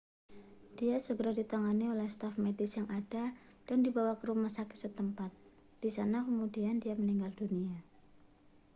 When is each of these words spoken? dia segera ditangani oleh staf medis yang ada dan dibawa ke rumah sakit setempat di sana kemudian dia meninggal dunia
dia 0.81 0.95
segera 1.05 1.31
ditangani 1.39 1.85
oleh 1.93 2.07
staf 2.15 2.33
medis 2.45 2.71
yang 2.77 2.87
ada 2.99 3.25
dan 3.69 3.77
dibawa 3.85 4.13
ke 4.19 4.23
rumah 4.33 4.49
sakit 4.57 4.73
setempat 4.83 5.29
di 5.81 5.89
sana 5.97 6.17
kemudian 6.27 6.75
dia 6.83 6.95
meninggal 6.99 7.29
dunia 7.39 7.77